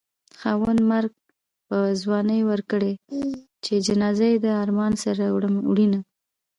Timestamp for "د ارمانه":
4.45-4.97